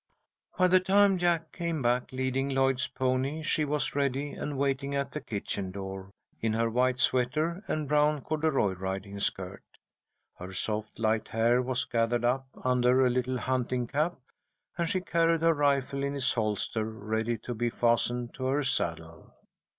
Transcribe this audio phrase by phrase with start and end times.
[0.57, 5.11] By the time Jack came back leading Lloyd's pony, she was ready and waiting at
[5.11, 9.61] the kitchen door, in her white sweater and brown corduroy riding skirt.
[10.39, 14.15] Her soft, light hair was gathered up under a little hunting cap,
[14.75, 19.31] and she carried her rifle in its holster, ready to be fastened to her saddle.